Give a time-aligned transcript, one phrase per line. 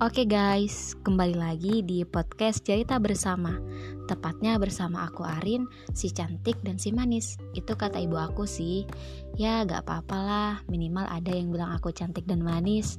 [0.00, 3.60] Oke guys, kembali lagi di podcast cerita bersama.
[4.08, 7.36] Tepatnya bersama aku Arin, si cantik dan si manis.
[7.52, 8.88] Itu kata ibu aku sih.
[9.36, 12.96] Ya gak apa-apa lah, minimal ada yang bilang aku cantik dan manis.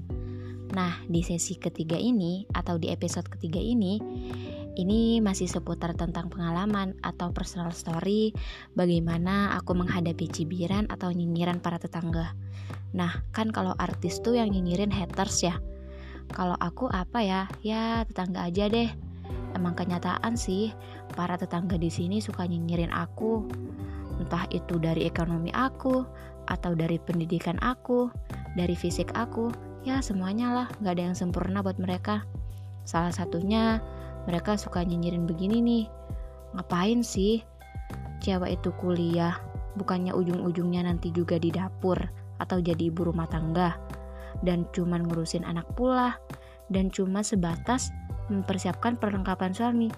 [0.78, 3.98] Nah, di sesi ketiga ini, atau di episode ketiga ini
[4.78, 8.32] Ini masih seputar tentang pengalaman atau personal story
[8.78, 12.38] Bagaimana aku menghadapi cibiran atau nyinyiran para tetangga.
[12.94, 15.58] Nah, kan kalau artis tuh yang nyinyirin haters ya
[16.32, 17.42] kalau aku apa ya?
[17.62, 18.90] Ya tetangga aja deh.
[19.52, 20.72] Emang kenyataan sih,
[21.14, 23.46] para tetangga di sini suka nyinyirin aku.
[24.18, 26.08] Entah itu dari ekonomi aku,
[26.48, 28.08] atau dari pendidikan aku,
[28.56, 29.52] dari fisik aku,
[29.84, 32.24] ya semuanya lah, gak ada yang sempurna buat mereka.
[32.88, 33.84] Salah satunya,
[34.26, 35.86] mereka suka nyinyirin begini nih.
[36.56, 37.44] Ngapain sih?
[38.24, 39.36] Cewek itu kuliah,
[39.76, 41.98] bukannya ujung-ujungnya nanti juga di dapur
[42.42, 43.78] atau jadi ibu rumah tangga
[44.40, 46.16] dan cuman ngurusin anak pula
[46.72, 47.92] dan cuma sebatas
[48.32, 49.92] mempersiapkan perlengkapan suami.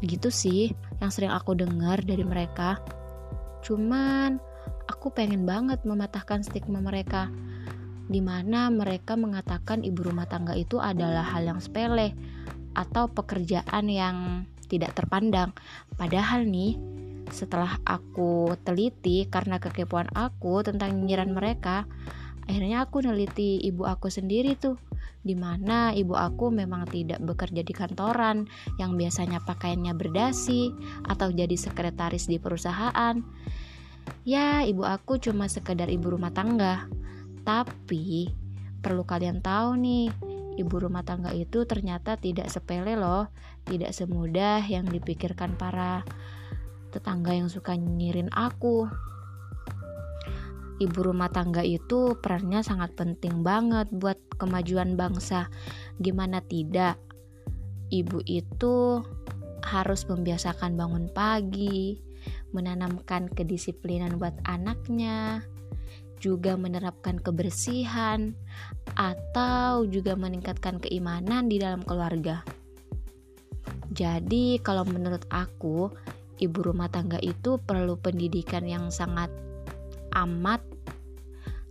[0.00, 0.72] Gitu sih
[1.04, 2.80] yang sering aku dengar dari mereka.
[3.60, 4.40] Cuman
[4.88, 7.28] aku pengen banget mematahkan stigma mereka
[8.08, 12.16] di mana mereka mengatakan ibu rumah tangga itu adalah hal yang sepele
[12.72, 15.52] atau pekerjaan yang tidak terpandang.
[15.96, 16.76] Padahal nih,
[17.28, 21.84] setelah aku teliti karena kekepoan aku tentang nyinyiran mereka,
[22.48, 24.80] akhirnya aku neliti ibu aku sendiri tuh
[25.20, 28.48] di mana ibu aku memang tidak bekerja di kantoran
[28.80, 30.72] yang biasanya pakaiannya berdasi
[31.04, 33.20] atau jadi sekretaris di perusahaan.
[34.24, 36.88] Ya ibu aku cuma sekedar ibu rumah tangga.
[37.44, 38.32] Tapi
[38.80, 40.08] perlu kalian tahu nih
[40.58, 43.30] ibu rumah tangga itu ternyata tidak sepele loh
[43.66, 46.02] tidak semudah yang dipikirkan para
[46.90, 48.90] tetangga yang suka nyirin aku
[50.78, 55.50] ibu rumah tangga itu perannya sangat penting banget buat kemajuan bangsa.
[55.98, 56.98] Gimana tidak?
[57.90, 59.02] Ibu itu
[59.64, 61.98] harus membiasakan bangun pagi,
[62.54, 65.42] menanamkan kedisiplinan buat anaknya,
[66.22, 68.34] juga menerapkan kebersihan,
[68.94, 72.42] atau juga meningkatkan keimanan di dalam keluarga.
[73.92, 75.88] Jadi, kalau menurut aku,
[76.38, 79.32] ibu rumah tangga itu perlu pendidikan yang sangat
[80.24, 80.64] amat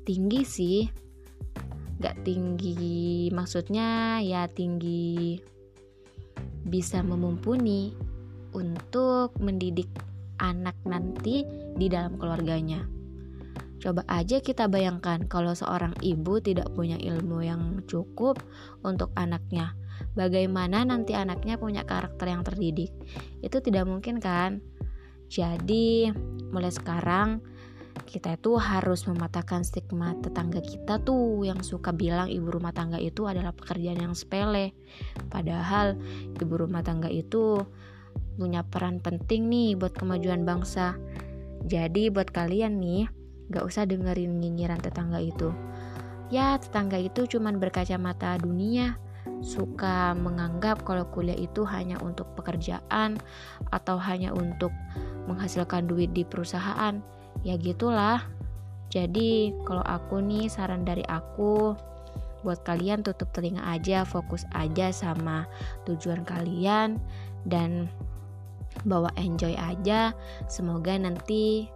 [0.07, 0.79] tinggi sih
[1.97, 5.41] gak tinggi maksudnya ya tinggi
[6.67, 7.95] bisa memumpuni
[8.53, 9.87] untuk mendidik
[10.37, 11.47] anak nanti
[11.77, 12.85] di dalam keluarganya.
[13.77, 18.41] Coba aja kita bayangkan kalau seorang ibu tidak punya ilmu yang cukup
[18.81, 19.77] untuk anaknya.
[20.17, 22.89] Bagaimana nanti anaknya punya karakter yang terdidik?
[23.41, 24.61] Itu tidak mungkin kan?
[25.29, 26.09] Jadi,
[26.49, 27.41] mulai sekarang
[28.07, 33.27] kita itu harus mematahkan stigma tetangga kita tuh yang suka bilang ibu rumah tangga itu
[33.27, 34.71] adalah pekerjaan yang sepele.
[35.27, 35.99] Padahal
[36.39, 37.59] ibu rumah tangga itu
[38.39, 40.95] punya peran penting nih buat kemajuan bangsa.
[41.67, 43.11] Jadi buat kalian nih,
[43.51, 45.51] gak usah dengerin nyinyiran tetangga itu.
[46.31, 48.95] Ya, tetangga itu cuman berkacamata dunia,
[49.43, 53.19] suka menganggap kalau kuliah itu hanya untuk pekerjaan
[53.75, 54.71] atau hanya untuk
[55.27, 57.03] menghasilkan duit di perusahaan
[57.41, 58.23] ya gitulah.
[58.87, 61.75] Jadi kalau aku nih saran dari aku
[62.45, 65.49] buat kalian tutup telinga aja fokus aja sama
[65.83, 66.95] tujuan kalian
[67.43, 67.91] dan
[68.87, 70.15] bawa enjoy aja.
[70.47, 71.67] Semoga nanti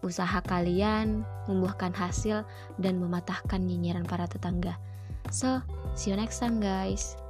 [0.00, 2.46] usaha kalian membuahkan hasil
[2.80, 4.78] dan mematahkan nyinyiran para tetangga.
[5.28, 5.60] So
[5.98, 7.25] see you next time guys